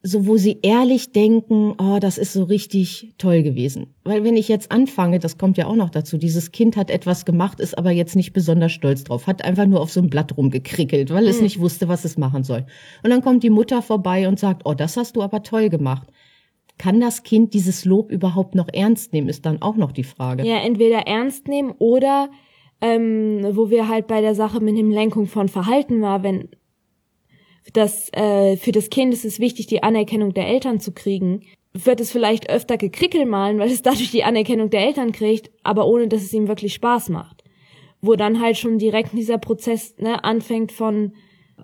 so 0.01 0.25
wo 0.25 0.38
sie 0.38 0.60
ehrlich 0.62 1.12
denken, 1.12 1.74
oh, 1.78 1.98
das 2.00 2.18
ist 2.18 2.31
so 2.31 2.44
richtig 2.44 3.13
toll 3.18 3.44
gewesen. 3.44 3.88
Weil 4.06 4.24
wenn 4.24 4.38
ich 4.38 4.48
jetzt 4.48 4.72
anfange, 4.72 5.19
das 5.19 5.38
kommt 5.38 5.57
ja 5.57 5.68
auch 5.68 5.75
noch 5.75 5.90
dazu, 5.90 6.18
dieses 6.18 6.51
Kind 6.51 6.78
hat 6.78 6.90
etwas 6.90 7.25
gemacht, 7.25 7.60
ist 7.60 7.78
aber 7.78 7.92
jetzt 7.92 8.16
nicht 8.16 8.31
besonders 8.31 8.72
stolz 8.72 9.04
drauf, 9.04 9.28
hat 9.28 9.44
einfach 9.44 9.66
nur 9.66 9.81
auf 9.81 9.92
so 9.92 10.00
ein 10.00 10.10
Blatt 10.10 10.38
rumgekrickelt, 10.38 11.12
weil 11.12 11.28
es 11.28 11.38
mhm. 11.38 11.44
nicht 11.44 11.60
wusste, 11.60 11.90
was 11.90 12.06
es 12.06 12.18
machen 12.18 12.44
soll. 12.44 12.66
Und 13.04 13.09
dann 13.09 13.21
kommt 13.21 13.44
die 13.44 13.50
Mutter 13.50 13.81
vorbei 13.81 14.30
und 14.30 14.40
sagt, 14.40 14.62
oh, 14.64 14.74
das 14.74 14.95
hast 14.95 15.18
du 15.18 15.21
aber 15.21 15.44
toll 15.44 15.69
gemacht. 15.69 16.07
Kann 16.78 17.02
das 17.02 17.24
Kind 17.24 17.54
dieses 17.54 17.83
Lob 17.83 18.09
überhaupt 18.09 18.56
noch 18.56 18.69
ernst 18.71 19.12
nehmen, 19.12 19.28
ist 19.28 19.45
dann 19.45 19.62
auch 19.62 19.76
noch 19.76 19.92
die 19.92 20.06
Frage. 20.06 20.45
Ja, 20.45 20.59
entweder 20.59 21.00
ernst 21.00 21.50
nehmen 21.50 21.74
oder 21.78 22.30
ähm, 22.80 23.45
wo 23.52 23.69
wir 23.69 23.90
halt 23.90 24.07
bei 24.07 24.21
der 24.21 24.35
Sache 24.35 24.62
mit 24.62 24.78
dem 24.78 24.92
Lenkung 24.92 25.26
von 25.26 25.50
Verhalten 25.50 26.02
war, 26.02 26.24
wenn 26.24 26.47
dass 27.73 28.11
äh, 28.14 28.57
für 28.57 28.71
das 28.71 28.90
Kind 28.90 29.14
ist 29.14 29.26
es 29.26 29.40
wichtig, 29.40 29.68
die 29.68 29.83
Anerkennung 29.83 30.33
der 30.33 30.47
Eltern 30.47 30.80
zu 30.80 30.92
kriegen, 30.92 31.42
wird 31.73 31.99
es 31.99 32.11
vielleicht 32.11 32.49
öfter 32.49 32.78
gekrickel 32.78 33.26
malen, 33.26 33.59
weil 33.59 33.71
es 33.71 33.81
dadurch 33.83 34.11
die 34.11 34.23
Anerkennung 34.23 34.69
der 34.69 34.85
Eltern 34.85 35.11
kriegt, 35.11 35.52
aber 35.64 35.88
ohne 35.88 36.07
dass 36.07 36.21
es 36.21 36.33
ihm 36.33 36.47
wirklich 36.47 36.73
Spaß 36.73 37.09
macht. 37.09 37.44
Wo 38.02 38.16
dann 38.16 38.42
halt 38.42 38.57
schon 38.57 38.80
direkt 38.80 39.14
dieser 39.14 39.38
Prozess 39.38 39.95
ne, 39.97 40.23
anfängt 40.23 40.71
von 40.71 41.14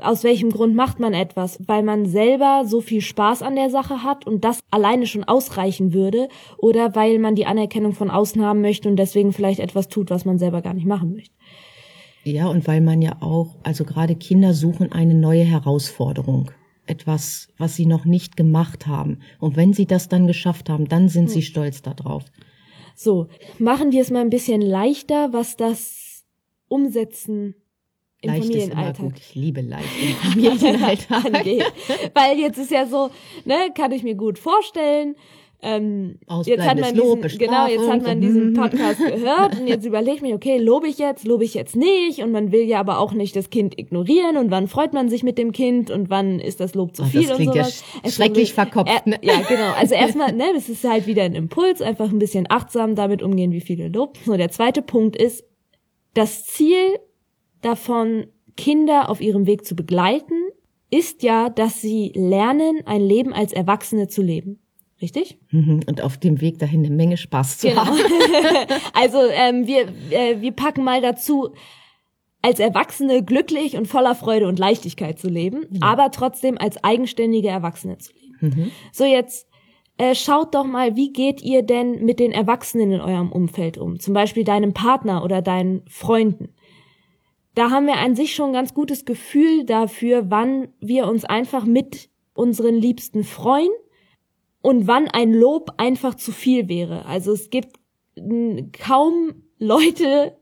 aus 0.02 0.24
welchem 0.24 0.50
Grund 0.50 0.76
macht 0.76 1.00
man 1.00 1.14
etwas? 1.14 1.60
Weil 1.66 1.84
man 1.84 2.06
selber 2.06 2.64
so 2.66 2.82
viel 2.82 3.02
Spaß 3.02 3.42
an 3.42 3.56
der 3.56 3.70
Sache 3.70 4.04
hat 4.04 4.28
und 4.28 4.44
das 4.44 4.60
alleine 4.72 5.08
schon 5.08 5.24
ausreichen 5.24 5.94
würde 5.94 6.28
oder 6.58 6.96
weil 6.96 7.20
man 7.20 7.36
die 7.36 7.46
Anerkennung 7.46 7.94
von 7.94 8.10
außen 8.10 8.44
haben 8.44 8.62
möchte 8.62 8.90
und 8.90 8.98
deswegen 8.98 9.34
vielleicht 9.34 9.60
etwas 9.60 9.88
tut, 9.88 10.10
was 10.10 10.26
man 10.26 10.38
selber 10.38 10.62
gar 10.62 10.74
nicht 10.74 10.88
machen 10.88 11.14
möchte. 11.14 11.34
Ja, 12.26 12.48
und 12.48 12.68
weil 12.68 12.82
man 12.82 13.04
ja 13.04 13.22
auch, 13.22 13.56
also 13.62 13.86
gerade 13.86 14.16
Kinder 14.16 14.54
suchen 14.54 14.92
eine 14.92 15.14
neue 15.14 15.44
Herausforderung. 15.44 16.52
Etwas, 16.88 17.50
was 17.58 17.76
sie 17.76 17.86
noch 17.86 18.06
nicht 18.06 18.36
gemacht 18.36 18.88
haben. 18.88 19.20
Und 19.40 19.56
wenn 19.56 19.74
sie 19.74 19.86
das 19.86 20.10
dann 20.10 20.28
geschafft 20.28 20.70
haben, 20.70 20.88
dann 20.88 21.08
sind 21.08 21.26
hm. 21.26 21.30
sie 21.30 21.42
stolz 21.44 21.82
darauf. 21.82 22.26
So, 22.96 23.28
machen 23.60 23.92
wir 23.92 24.02
es 24.02 24.10
mal 24.10 24.22
ein 24.22 24.30
bisschen 24.30 24.62
leichter, 24.62 25.34
was 25.34 25.56
das 25.56 26.24
Umsetzen 26.68 27.56
im 28.22 28.30
leicht 28.30 28.44
Familienalltag. 28.44 28.94
Ist 28.94 29.00
immer 29.00 29.10
gut. 29.10 29.20
Ich 29.20 29.36
liebe 29.36 29.62
leicht 29.62 29.90
im 30.02 30.16
Familienalltag. 30.32 31.46
Weil 32.14 32.40
jetzt 32.40 32.58
ist 32.58 32.72
ja 32.72 32.88
so, 32.88 33.12
ne, 33.46 33.72
kann 33.76 33.92
ich 33.92 34.04
mir 34.04 34.16
gut 34.16 34.40
vorstellen, 34.40 35.16
ähm, 35.66 36.20
jetzt 36.46 36.64
hat 36.64 36.80
man 36.80 36.94
diesen, 36.94 36.98
Lob, 36.98 37.22
genau, 37.40 37.68
jetzt 37.68 37.90
hat 37.90 38.04
man 38.04 38.22
diesen 38.22 38.54
Podcast 38.54 39.00
gehört 39.06 39.60
und 39.60 39.68
jetzt 39.68 39.86
überlegt 39.86 40.22
mir, 40.22 40.36
okay, 40.36 40.60
lobe 40.60 40.88
ich 40.88 41.00
jetzt, 41.00 41.26
lobe 41.26 41.44
ich 41.44 41.56
jetzt 41.56 41.76
nicht 41.76 42.20
und 42.20 42.32
man 42.32 42.52
will 42.52 42.62
ja 42.62 42.80
aber 42.80 43.00
auch 43.00 43.14
nicht 43.14 43.36
das 43.36 43.50
Kind 43.50 43.78
ignorieren 43.80 44.38
und 44.38 44.52
wann 44.52 44.68
freut 44.68 44.94
man 44.94 45.10
sich 45.10 45.24
mit 45.24 45.40
dem 45.40 45.52
Kind 45.52 45.90
und 45.90 46.12
wann 46.12 46.40
ist 46.40 46.60
das 46.60 46.76
Lob 46.76 46.96
zu 46.96 47.02
oh, 47.02 47.06
viel 47.06 47.28
das 47.28 47.40
und 47.40 47.46
sowas. 47.46 47.84
Ja 48.04 48.12
schrecklich 48.12 48.54
verkopft. 48.54 49.08
Ne? 49.08 49.18
ja, 49.24 49.42
genau. 49.48 49.72
Also 49.74 49.96
erstmal, 49.96 50.34
ne, 50.34 50.46
das 50.54 50.70
ist 50.70 50.84
halt 50.84 51.08
wieder 51.08 51.24
ein 51.24 51.34
Impuls, 51.34 51.82
einfach 51.82 52.12
ein 52.12 52.20
bisschen 52.20 52.46
achtsam 52.50 52.96
damit 52.96 53.24
umgehen, 53.24 53.52
wie 53.52 53.62
viele 53.62 53.88
lobt. 53.88 54.20
So, 54.24 54.38
der 54.38 54.52
zweite 54.52 54.84
Punkt 54.84 55.16
ist, 55.16 55.44
das 56.14 56.46
Ziel 56.46 57.00
davon 57.62 58.28
Kinder 58.56 59.10
auf 59.10 59.20
ihrem 59.20 59.48
Weg 59.48 59.66
zu 59.66 59.76
begleiten, 59.76 60.36
ist 60.92 61.24
ja, 61.24 61.50
dass 61.50 61.82
sie 61.82 62.12
lernen, 62.16 62.82
ein 62.86 63.02
Leben 63.02 63.34
als 63.34 63.52
Erwachsene 63.52 64.08
zu 64.08 64.22
leben. 64.22 64.60
Richtig? 65.06 65.38
Mhm. 65.52 65.82
Und 65.86 66.02
auf 66.02 66.18
dem 66.18 66.42
Weg 66.42 66.58
dahin 66.58 66.84
eine 66.84 66.96
Menge 66.96 67.16
Spaß 67.16 67.60
zu 67.60 67.68
Genau. 67.68 67.86
haben. 67.86 68.00
also 68.96 69.20
ähm, 69.32 69.68
wir, 69.68 69.82
äh, 70.10 70.42
wir 70.42 70.52
packen 70.52 70.84
mal 70.84 71.00
dazu, 71.00 71.50
als 72.42 72.60
Erwachsene 72.60 73.24
glücklich 73.24 73.78
und 73.78 73.88
voller 73.88 74.16
Freude 74.16 74.48
und 74.48 74.58
Leichtigkeit 74.58 75.20
zu 75.20 75.30
leben, 75.30 75.68
aber 75.80 76.10
trotzdem 76.10 76.58
als 76.58 76.84
eigenständige 76.84 77.50
Erwachsene 77.50 78.00
zu 78.00 78.14
leben. 78.14 78.72
So 78.92 79.06
jetzt 79.06 79.48
äh, 80.00 80.16
schaut 80.16 80.56
doch 80.56 80.66
mal, 80.66 80.96
wie 80.96 81.14
geht 81.14 81.44
ihr 81.44 81.62
denn 81.62 82.04
mit 82.04 82.20
den 82.20 82.32
Erwachsenen 82.32 82.94
in 82.94 83.02
eurem 83.02 83.32
Umfeld 83.32 83.78
um? 83.78 84.00
Zum 84.00 84.16
Beispiel 84.16 84.44
deinem 84.44 84.74
Partner 84.74 85.24
oder 85.24 85.44
deinen 85.44 85.84
Freunden. 85.88 86.50
Da 87.54 87.70
haben 87.70 87.86
wir 87.86 87.98
an 87.98 88.16
sich 88.16 88.34
schon 88.34 88.48
ein 88.48 88.54
ganz 88.54 88.74
gutes 88.74 89.06
Gefühl 89.06 89.66
dafür, 89.66 90.32
wann 90.32 90.70
wir 90.80 91.08
uns 91.08 91.26
einfach 91.26 91.66
mit 91.66 92.10
unseren 92.34 92.74
Liebsten 92.76 93.24
freuen 93.24 93.70
und 94.66 94.88
wann 94.88 95.08
ein 95.08 95.32
Lob 95.32 95.74
einfach 95.78 96.16
zu 96.16 96.32
viel 96.32 96.68
wäre. 96.68 97.06
Also 97.06 97.34
es 97.34 97.52
gibt 97.52 97.78
kaum 98.82 99.44
Leute, 99.60 100.36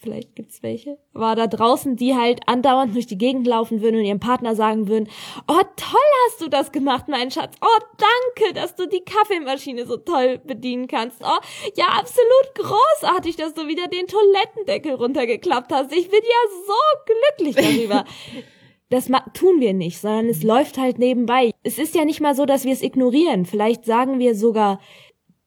vielleicht 0.00 0.34
gibt's 0.34 0.60
welche, 0.64 0.98
aber 1.12 1.36
da 1.36 1.46
draußen, 1.46 1.94
die 1.94 2.16
halt 2.16 2.40
andauernd 2.48 2.96
durch 2.96 3.06
die 3.06 3.16
Gegend 3.16 3.46
laufen 3.46 3.80
würden 3.80 4.00
und 4.00 4.06
ihrem 4.06 4.18
Partner 4.18 4.56
sagen 4.56 4.88
würden, 4.88 5.08
oh 5.46 5.62
toll 5.76 6.00
hast 6.26 6.40
du 6.40 6.48
das 6.48 6.72
gemacht, 6.72 7.04
mein 7.06 7.30
Schatz, 7.30 7.54
oh 7.60 7.80
danke, 7.96 8.54
dass 8.54 8.74
du 8.74 8.88
die 8.88 9.04
Kaffeemaschine 9.04 9.86
so 9.86 9.98
toll 9.98 10.38
bedienen 10.38 10.88
kannst, 10.88 11.20
oh 11.22 11.38
ja 11.76 11.86
absolut 11.86 12.54
großartig, 12.56 13.36
dass 13.36 13.54
du 13.54 13.68
wieder 13.68 13.86
den 13.86 14.08
Toilettendeckel 14.08 14.94
runtergeklappt 14.94 15.72
hast, 15.72 15.92
ich 15.92 16.10
bin 16.10 16.22
ja 16.22 16.50
so 16.66 17.38
glücklich 17.38 17.54
darüber. 17.54 18.04
Das 18.90 19.08
ma- 19.08 19.24
tun 19.34 19.60
wir 19.60 19.72
nicht, 19.74 19.98
sondern 19.98 20.26
es 20.26 20.42
läuft 20.42 20.78
halt 20.78 20.98
nebenbei. 20.98 21.50
Es 21.62 21.78
ist 21.78 21.94
ja 21.94 22.04
nicht 22.04 22.20
mal 22.20 22.34
so, 22.34 22.44
dass 22.46 22.64
wir 22.64 22.72
es 22.72 22.82
ignorieren. 22.82 23.44
Vielleicht 23.46 23.84
sagen 23.84 24.18
wir 24.18 24.34
sogar 24.34 24.80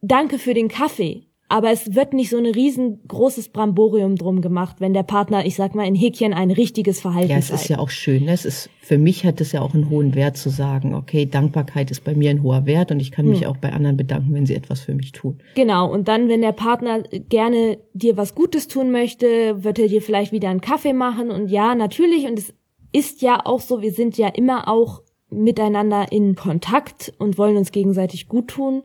Danke 0.02 0.38
für 0.40 0.54
den 0.54 0.68
Kaffee. 0.68 1.24
Aber 1.50 1.72
es 1.72 1.96
wird 1.96 2.12
nicht 2.12 2.30
so 2.30 2.38
ein 2.38 2.46
riesengroßes 2.46 3.50
Bramborium 3.50 4.18
drum 4.18 4.42
gemacht, 4.42 4.78
wenn 4.82 4.94
der 4.94 5.04
Partner, 5.04 5.46
ich 5.46 5.56
sag 5.56 5.76
mal 5.76 5.88
in 5.88 5.96
Häkchen, 5.96 6.34
ein 6.34 6.52
richtiges 6.52 7.00
Verhalten 7.00 7.30
Ja, 7.32 7.38
es 7.38 7.52
ist 7.52 7.70
ja 7.70 7.80
auch 7.80 7.90
schön. 7.90 8.26
ne? 8.26 8.34
Es 8.34 8.44
ist, 8.44 8.70
für 8.82 8.98
mich 8.98 9.26
hat 9.26 9.40
es 9.40 9.54
ja 9.54 9.62
auch 9.62 9.74
einen 9.74 9.90
hohen 9.90 10.14
Wert 10.14 10.36
zu 10.36 10.50
sagen, 10.50 10.94
okay, 10.94 11.26
Dankbarkeit 11.26 11.90
ist 11.90 12.04
bei 12.04 12.16
mir 12.16 12.32
ein 12.32 12.44
hoher 12.44 12.66
Wert 12.66 12.92
und 12.92 13.00
ich 13.00 13.12
kann 13.12 13.30
mich 13.30 13.48
auch 13.48 13.56
bei 13.56 13.72
anderen 13.72 13.96
bedanken, 13.96 14.34
wenn 14.34 14.46
sie 14.46 14.56
etwas 14.56 14.82
für 14.82 14.94
mich 14.94 15.14
tun. 15.14 15.40
Genau, 15.56 15.90
und 15.90 16.10
dann, 16.10 16.28
wenn 16.28 16.42
der 16.42 16.52
Partner 16.52 17.02
gerne 17.30 17.78
dir 17.94 18.18
was 18.18 18.36
Gutes 18.36 18.68
tun 18.68 18.92
möchte, 18.92 19.64
wird 19.64 19.80
er 19.80 19.88
dir 19.88 20.02
vielleicht 20.02 20.34
wieder 20.34 20.50
einen 20.50 20.60
Kaffee 20.60 20.92
machen. 20.94 21.32
Und 21.32 21.48
ja, 21.50 21.76
natürlich, 21.76 22.26
und 22.26 22.38
es 22.40 22.54
ist 22.92 23.22
ja 23.22 23.46
auch 23.46 23.62
so, 23.62 23.82
wir 23.82 23.92
sind 23.92 24.18
ja 24.18 24.28
immer 24.30 24.68
auch 24.68 25.02
miteinander 25.30 26.12
in 26.12 26.36
Kontakt 26.36 27.14
und 27.20 27.38
wollen 27.38 27.58
uns 27.58 27.72
gegenseitig 27.72 28.28
gut 28.28 28.50
tun. 28.50 28.84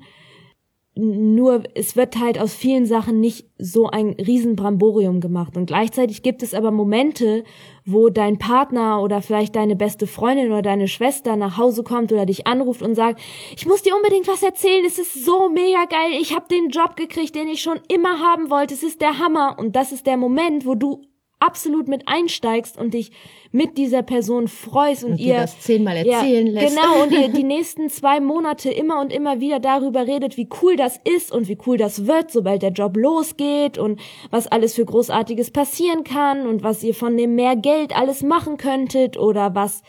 Nur 0.95 1.63
es 1.75 1.97
wird 1.97 2.19
halt 2.19 2.39
aus 2.39 2.53
vielen 2.53 2.85
Sachen 2.85 3.19
nicht 3.19 3.47
so 3.57 3.87
ein 3.87 4.11
Riesenbramborium 4.11 5.21
gemacht. 5.21 5.57
Und 5.57 5.65
gleichzeitig 5.65 6.23
gibt 6.23 6.43
es 6.43 6.53
aber 6.53 6.71
Momente, 6.71 7.45
wo 7.87 8.11
dein 8.11 8.39
Partner 8.39 9.01
oder 9.01 9.23
vielleicht 9.23 9.57
deine 9.57 9.75
beste 9.75 10.07
Freundin 10.07 10.53
oder 10.53 10.61
deine 10.61 10.89
Schwester 10.89 11.37
nach 11.37 11.57
Hause 11.57 11.83
kommt 11.83 12.13
oder 12.13 12.27
dich 12.27 12.47
anruft 12.47 12.83
und 12.83 12.95
sagt, 12.95 13.21
ich 13.57 13.65
muss 13.65 13.83
dir 13.83 13.97
unbedingt 13.97 14.29
was 14.29 14.43
erzählen, 14.43 14.85
es 14.85 14.99
ist 14.99 15.25
so 15.25 15.49
mega 15.49 15.87
geil, 15.87 16.21
ich 16.21 16.35
habe 16.35 16.49
den 16.49 16.69
Job 16.69 16.95
gekriegt, 16.97 17.35
den 17.35 17.49
ich 17.49 17.63
schon 17.63 17.81
immer 17.89 18.19
haben 18.19 18.51
wollte, 18.51 18.75
es 18.75 18.83
ist 18.83 19.01
der 19.01 19.19
Hammer. 19.19 19.57
Und 19.59 19.75
das 19.77 19.93
ist 19.93 20.07
der 20.07 20.19
Moment, 20.19 20.67
wo 20.67 20.75
du 20.75 21.01
absolut 21.43 21.89
mit 21.89 22.05
einsteigst 22.07 22.79
und 22.79 22.95
dich 22.95 23.11
mit 23.51 23.77
dieser 23.77 24.03
Person 24.03 24.49
freust 24.49 25.05
und, 25.05 25.13
Und 25.13 25.21
ihr 25.21 25.37
das 25.37 25.61
zehnmal 25.61 25.97
erzählen 25.97 26.47
ja, 26.47 26.53
lässt. 26.53 26.77
Genau, 26.77 27.03
und 27.03 27.13
ihr 27.13 27.29
die 27.33 27.43
nächsten 27.43 27.91
zwei 27.91 28.21
Monate 28.21 28.71
immer 28.71 29.01
und 29.01 29.13
immer 29.13 29.41
wieder 29.41 29.61
darüber 29.61 30.07
redet, 30.07 30.37
wie 30.37 30.49
cool 30.63 30.77
das 30.77 30.99
ist 31.05 31.33
und 31.33 31.49
wie 31.49 31.59
cool 31.67 31.77
das 31.77 32.07
wird, 32.07 32.31
sobald 32.31 32.63
der 32.63 32.71
Job 32.71 32.97
losgeht 32.97 33.77
und 33.77 34.01
was 34.31 34.47
alles 34.47 34.75
für 34.75 34.85
Großartiges 34.85 35.51
passieren 35.51 36.05
kann 36.05 36.47
und 36.47 36.63
was 36.63 36.83
ihr 36.83 36.95
von 36.95 37.17
dem 37.17 37.35
mehr 37.35 37.57
Geld 37.57 37.95
alles 37.97 38.23
machen 38.23 38.57
könntet 38.57 39.19
oder 39.19 39.55
was 39.55 39.83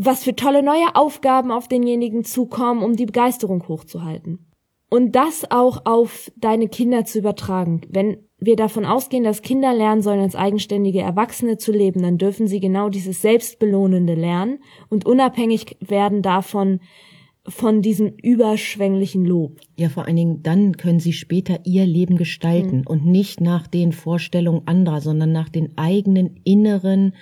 was 0.00 0.22
für 0.22 0.36
tolle 0.36 0.62
neue 0.62 0.94
Aufgaben 0.94 1.50
auf 1.50 1.66
denjenigen 1.66 2.22
zukommen, 2.22 2.84
um 2.84 2.94
die 2.94 3.06
Begeisterung 3.06 3.66
hochzuhalten. 3.66 4.46
Und 4.88 5.16
das 5.16 5.50
auch 5.50 5.86
auf 5.86 6.30
deine 6.36 6.68
Kinder 6.68 7.04
zu 7.04 7.18
übertragen. 7.18 7.80
Wenn 7.90 8.27
wir 8.40 8.56
davon 8.56 8.84
ausgehen, 8.84 9.24
dass 9.24 9.42
Kinder 9.42 9.74
lernen 9.74 10.02
sollen, 10.02 10.20
als 10.20 10.36
eigenständige 10.36 11.00
Erwachsene 11.00 11.58
zu 11.58 11.72
leben, 11.72 12.02
dann 12.02 12.18
dürfen 12.18 12.46
sie 12.46 12.60
genau 12.60 12.88
dieses 12.88 13.20
Selbstbelohnende 13.20 14.14
lernen 14.14 14.60
und 14.88 15.06
unabhängig 15.06 15.76
werden 15.80 16.22
davon, 16.22 16.80
von 17.48 17.82
diesem 17.82 18.12
überschwänglichen 18.22 19.24
Lob. 19.24 19.60
Ja, 19.76 19.88
vor 19.88 20.06
allen 20.06 20.16
Dingen 20.16 20.42
dann 20.42 20.76
können 20.76 21.00
sie 21.00 21.12
später 21.12 21.60
ihr 21.64 21.86
Leben 21.86 22.16
gestalten 22.16 22.86
und 22.86 23.06
nicht 23.06 23.40
nach 23.40 23.66
den 23.66 23.92
Vorstellungen 23.92 24.66
anderer, 24.66 25.00
sondern 25.00 25.32
nach 25.32 25.48
den 25.48 25.76
eigenen 25.76 26.40
inneren 26.44 27.14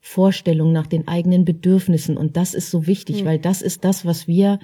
Vorstellungen, 0.00 0.72
nach 0.72 0.86
den 0.86 1.08
eigenen 1.08 1.44
Bedürfnissen. 1.44 2.16
Und 2.16 2.36
das 2.36 2.54
ist 2.54 2.70
so 2.70 2.86
wichtig, 2.86 3.24
weil 3.24 3.38
das 3.38 3.62
ist 3.62 3.84
das, 3.84 4.04
was 4.04 4.28
wir 4.28 4.58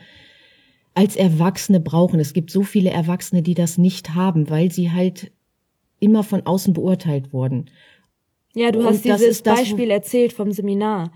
als 0.94 1.16
Erwachsene 1.16 1.80
brauchen. 1.80 2.20
Es 2.20 2.32
gibt 2.32 2.50
so 2.50 2.62
viele 2.62 2.90
Erwachsene, 2.90 3.42
die 3.42 3.54
das 3.54 3.78
nicht 3.78 4.14
haben, 4.14 4.50
weil 4.50 4.70
sie 4.72 4.90
halt 4.90 5.30
immer 6.00 6.22
von 6.22 6.44
außen 6.46 6.72
beurteilt 6.74 7.32
wurden. 7.32 7.70
Ja, 8.54 8.72
du 8.72 8.80
Und 8.80 8.86
hast 8.86 9.04
dieses 9.04 9.42
das, 9.42 9.56
Beispiel 9.58 9.90
erzählt 9.90 10.32
vom 10.32 10.52
Seminar. 10.52 11.12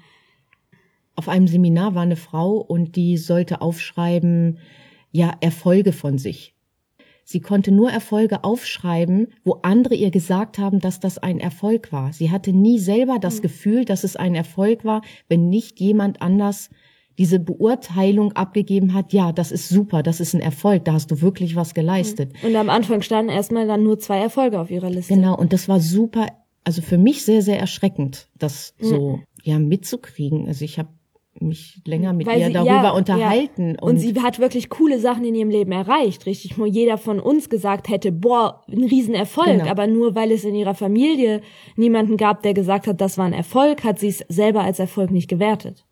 auf 1.14 1.28
einem 1.28 1.46
Seminar 1.48 1.94
war 1.94 2.02
eine 2.02 2.16
Frau 2.16 2.56
und 2.56 2.96
die 2.96 3.16
sollte 3.18 3.60
aufschreiben, 3.60 4.58
ja, 5.10 5.32
Erfolge 5.40 5.92
von 5.92 6.18
sich. 6.18 6.54
Sie 7.24 7.40
konnte 7.40 7.70
nur 7.70 7.90
Erfolge 7.90 8.44
aufschreiben, 8.44 9.28
wo 9.44 9.58
andere 9.62 9.94
ihr 9.94 10.10
gesagt 10.10 10.58
haben, 10.58 10.80
dass 10.80 11.00
das 11.00 11.18
ein 11.18 11.38
Erfolg 11.38 11.92
war. 11.92 12.12
Sie 12.12 12.30
hatte 12.30 12.52
nie 12.52 12.78
selber 12.78 13.18
das 13.20 13.42
Gefühl, 13.42 13.84
dass 13.84 14.04
es 14.04 14.16
ein 14.16 14.34
Erfolg 14.34 14.84
war, 14.84 15.02
wenn 15.28 15.48
nicht 15.48 15.78
jemand 15.80 16.20
anders 16.20 16.70
diese 17.18 17.38
Beurteilung 17.38 18.32
abgegeben 18.32 18.94
hat, 18.94 19.12
ja, 19.12 19.32
das 19.32 19.52
ist 19.52 19.68
super, 19.68 20.02
das 20.02 20.20
ist 20.20 20.34
ein 20.34 20.40
Erfolg, 20.40 20.84
da 20.84 20.94
hast 20.94 21.10
du 21.10 21.20
wirklich 21.20 21.56
was 21.56 21.74
geleistet. 21.74 22.32
Und 22.42 22.56
am 22.56 22.70
Anfang 22.70 23.02
standen 23.02 23.30
erstmal 23.30 23.66
dann 23.66 23.82
nur 23.82 23.98
zwei 23.98 24.18
Erfolge 24.18 24.58
auf 24.60 24.70
ihrer 24.70 24.90
Liste. 24.90 25.14
Genau, 25.14 25.36
und 25.36 25.52
das 25.52 25.68
war 25.68 25.80
super, 25.80 26.26
also 26.64 26.80
für 26.82 26.98
mich 26.98 27.24
sehr, 27.24 27.42
sehr 27.42 27.58
erschreckend, 27.58 28.28
das 28.38 28.74
so 28.78 29.20
ja 29.42 29.58
mitzukriegen. 29.58 30.46
Also 30.46 30.64
ich 30.64 30.78
habe 30.78 30.88
mich 31.40 31.80
länger 31.86 32.12
mit 32.12 32.26
Weil 32.26 32.40
ihr 32.40 32.46
sie- 32.48 32.52
darüber 32.52 32.72
ja, 32.72 32.90
unterhalten. 32.90 33.70
Ja. 33.70 33.82
Und, 33.82 33.98
sie 33.98 34.14
hat 34.20 34.38
wirklich 34.38 34.68
coole 34.68 34.98
Sachen 35.00 35.24
in 35.24 35.34
ihrem 35.34 35.48
Leben 35.50 35.72
erreicht, 35.72 36.26
richtig, 36.26 36.58
wo 36.58 36.66
jeder 36.66 36.98
von 36.98 37.20
uns 37.20 37.48
gesagt 37.48 37.88
hätte, 37.88 38.12
boah, 38.12 38.62
ein 38.70 38.84
Riesenerfolg. 38.84 39.58
Genau. 39.58 39.70
Aber 39.70 39.86
nur 39.86 40.14
weil 40.14 40.30
es 40.30 40.44
in 40.44 40.54
ihrer 40.54 40.74
Familie 40.74 41.40
niemanden 41.76 42.16
gab, 42.16 42.42
der 42.42 42.54
gesagt 42.54 42.86
hat, 42.86 43.00
das 43.00 43.16
war 43.18 43.24
ein 43.24 43.32
Erfolg, 43.32 43.82
hat 43.82 43.98
sie 43.98 44.08
es 44.08 44.18
selber 44.28 44.62
als 44.62 44.78
Erfolg 44.78 45.10
nicht 45.10 45.28
gewertet. 45.28 45.84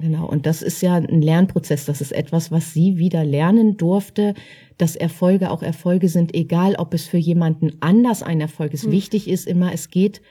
Genau, 0.00 0.26
und 0.28 0.46
das 0.46 0.62
ist 0.62 0.80
ja 0.80 0.94
ein 0.94 1.22
Lernprozess. 1.22 1.84
Das 1.84 2.00
ist 2.00 2.12
etwas, 2.12 2.52
was 2.52 2.72
sie 2.72 2.98
wieder 2.98 3.24
lernen 3.24 3.76
durfte, 3.76 4.34
dass 4.76 4.94
Erfolge 4.94 5.50
auch 5.50 5.62
Erfolge 5.62 6.08
sind, 6.08 6.34
egal 6.34 6.76
ob 6.76 6.94
es 6.94 7.06
für 7.06 7.18
jemanden 7.18 7.72
anders 7.80 8.22
ein 8.22 8.40
Erfolg 8.40 8.74
ist. 8.74 8.90
Wichtig 8.90 9.28
ist 9.28 9.46
immer, 9.46 9.72
es 9.72 9.90
geht 9.90 10.22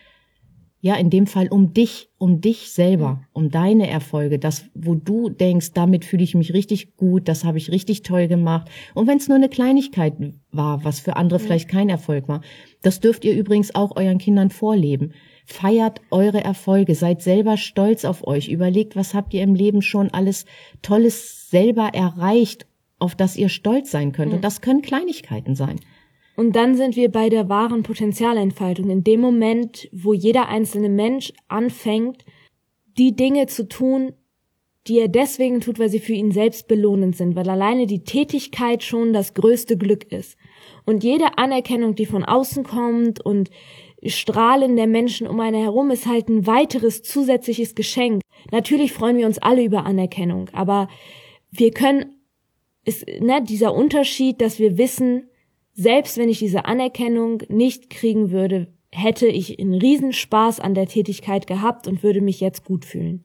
ja 0.79 0.95
in 0.95 1.09
dem 1.09 1.27
Fall 1.27 1.47
um 1.49 1.73
dich, 1.73 2.09
um 2.17 2.39
dich 2.39 2.71
selber, 2.71 3.23
um 3.33 3.49
deine 3.49 3.89
Erfolge, 3.89 4.39
das, 4.39 4.65
wo 4.73 4.95
du 4.95 5.29
denkst, 5.29 5.73
damit 5.73 6.05
fühle 6.05 6.23
ich 6.23 6.35
mich 6.35 6.53
richtig 6.53 6.95
gut, 6.95 7.27
das 7.27 7.43
habe 7.43 7.57
ich 7.57 7.71
richtig 7.71 8.03
toll 8.03 8.27
gemacht. 8.27 8.69
Und 8.93 9.07
wenn 9.07 9.17
es 9.17 9.27
nur 9.27 9.35
eine 9.35 9.49
Kleinigkeit 9.49 10.13
war, 10.51 10.83
was 10.85 10.99
für 10.99 11.15
andere 11.15 11.39
vielleicht 11.39 11.67
kein 11.67 11.89
Erfolg 11.89 12.27
war, 12.27 12.41
das 12.83 12.99
dürft 12.99 13.25
ihr 13.25 13.35
übrigens 13.35 13.73
auch 13.75 13.95
euren 13.95 14.19
Kindern 14.19 14.49
vorleben. 14.49 15.13
Feiert 15.49 16.01
eure 16.11 16.43
Erfolge, 16.43 16.93
seid 16.93 17.21
selber 17.21 17.55
stolz 17.55 18.03
auf 18.03 18.27
euch, 18.27 18.49
überlegt, 18.49 18.97
was 18.97 19.13
habt 19.13 19.33
ihr 19.33 19.43
im 19.43 19.55
Leben 19.55 19.81
schon 19.81 20.11
alles 20.11 20.45
Tolles 20.81 21.49
selber 21.49 21.91
erreicht, 21.93 22.67
auf 22.99 23.15
das 23.15 23.37
ihr 23.37 23.47
stolz 23.47 23.89
sein 23.89 24.11
könnt. 24.11 24.33
Und 24.33 24.43
das 24.43 24.59
können 24.59 24.81
Kleinigkeiten 24.81 25.55
sein. 25.55 25.79
Und 26.35 26.55
dann 26.57 26.75
sind 26.75 26.97
wir 26.97 27.09
bei 27.09 27.29
der 27.29 27.47
wahren 27.47 27.83
Potenzialentfaltung. 27.83 28.89
In 28.89 29.05
dem 29.05 29.21
Moment, 29.21 29.89
wo 29.93 30.13
jeder 30.13 30.49
einzelne 30.49 30.89
Mensch 30.89 31.31
anfängt, 31.47 32.25
die 32.97 33.15
Dinge 33.15 33.47
zu 33.47 33.69
tun, 33.69 34.11
die 34.87 34.99
er 34.99 35.07
deswegen 35.07 35.61
tut, 35.61 35.79
weil 35.79 35.89
sie 35.89 35.99
für 35.99 36.13
ihn 36.13 36.31
selbst 36.31 36.67
belohnend 36.67 37.15
sind, 37.15 37.35
weil 37.35 37.49
alleine 37.49 37.87
die 37.87 38.03
Tätigkeit 38.03 38.83
schon 38.83 39.13
das 39.13 39.33
größte 39.33 39.77
Glück 39.77 40.11
ist. 40.11 40.37
Und 40.85 41.03
jede 41.03 41.37
Anerkennung, 41.37 41.95
die 41.95 42.05
von 42.05 42.23
außen 42.23 42.63
kommt 42.63 43.19
und 43.19 43.49
Strahlen 44.05 44.75
der 44.75 44.87
Menschen 44.87 45.27
um 45.27 45.39
eine 45.39 45.57
herum 45.57 45.89
ist 45.91 46.05
halt 46.05 46.29
ein 46.29 46.45
weiteres 46.45 47.01
zusätzliches 47.03 47.73
Geschenk. 47.75 48.21
Natürlich 48.51 48.93
freuen 48.93 49.17
wir 49.17 49.25
uns 49.25 49.39
alle 49.39 49.63
über 49.63 49.85
Anerkennung, 49.85 50.49
aber 50.53 50.87
wir 51.49 51.71
können, 51.71 52.05
ist, 52.85 53.05
ne, 53.19 53.41
dieser 53.43 53.73
Unterschied, 53.73 54.39
dass 54.41 54.59
wir 54.59 54.77
wissen, 54.77 55.29
selbst 55.73 56.17
wenn 56.17 56.29
ich 56.29 56.39
diese 56.39 56.65
Anerkennung 56.65 57.41
nicht 57.49 57.89
kriegen 57.89 58.31
würde, 58.31 58.67
hätte 58.91 59.27
ich 59.27 59.59
einen 59.59 59.73
Riesenspaß 59.73 60.59
an 60.59 60.73
der 60.73 60.87
Tätigkeit 60.87 61.45
gehabt 61.47 61.87
und 61.87 62.03
würde 62.03 62.21
mich 62.21 62.39
jetzt 62.39 62.63
gut 62.65 62.85
fühlen. 62.85 63.23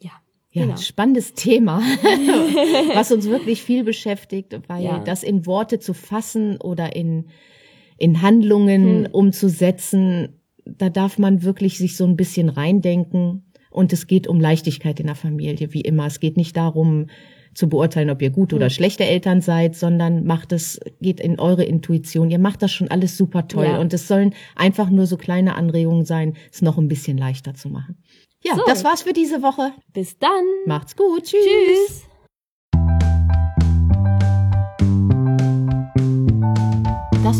Ja. 0.00 0.12
Ja, 0.52 0.62
genau. 0.64 0.76
spannendes 0.76 1.34
Thema, 1.34 1.80
was 2.94 3.10
uns 3.12 3.28
wirklich 3.28 3.62
viel 3.62 3.84
beschäftigt, 3.84 4.58
weil 4.68 4.84
Ja. 4.84 4.98
das 5.00 5.22
in 5.22 5.46
Worte 5.46 5.78
zu 5.78 5.94
fassen 5.94 6.58
oder 6.60 6.94
in, 6.94 7.28
in 7.98 8.22
Handlungen 8.22 9.04
Hm. 9.04 9.08
umzusetzen, 9.12 10.40
da 10.64 10.88
darf 10.90 11.18
man 11.18 11.42
wirklich 11.42 11.78
sich 11.78 11.96
so 11.96 12.04
ein 12.04 12.16
bisschen 12.16 12.48
reindenken. 12.48 13.44
Und 13.70 13.92
es 13.92 14.06
geht 14.06 14.26
um 14.26 14.40
Leichtigkeit 14.40 14.98
in 15.00 15.06
der 15.06 15.14
Familie, 15.14 15.72
wie 15.74 15.82
immer. 15.82 16.06
Es 16.06 16.20
geht 16.20 16.36
nicht 16.36 16.56
darum, 16.56 17.06
zu 17.54 17.68
beurteilen, 17.68 18.10
ob 18.10 18.22
ihr 18.22 18.30
gute 18.30 18.54
Hm. 18.54 18.58
oder 18.62 18.70
schlechte 18.70 19.04
Eltern 19.04 19.40
seid, 19.40 19.74
sondern 19.74 20.24
macht 20.24 20.52
es, 20.52 20.78
geht 21.00 21.18
in 21.20 21.38
eure 21.40 21.64
Intuition. 21.64 22.30
Ihr 22.30 22.38
macht 22.38 22.62
das 22.62 22.72
schon 22.72 22.88
alles 22.90 23.16
super 23.16 23.48
toll. 23.48 23.64
Ja. 23.66 23.78
Und 23.78 23.92
es 23.92 24.06
sollen 24.06 24.34
einfach 24.54 24.90
nur 24.90 25.06
so 25.06 25.16
kleine 25.16 25.54
Anregungen 25.56 26.04
sein, 26.04 26.34
es 26.52 26.62
noch 26.62 26.78
ein 26.78 26.88
bisschen 26.88 27.18
leichter 27.18 27.54
zu 27.54 27.68
machen. 27.68 27.98
Ja, 28.44 28.54
So. 28.54 28.62
das 28.66 28.84
war's 28.84 29.02
für 29.02 29.12
diese 29.12 29.42
Woche. 29.42 29.72
Bis 29.92 30.18
dann. 30.18 30.30
Macht's 30.66 30.94
gut. 30.94 31.24
Tschüss. 31.24 31.40
Tschüss. 31.44 32.04